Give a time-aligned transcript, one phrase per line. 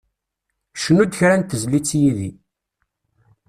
[0.81, 2.29] Cnu-d kra n tezlit yid-i.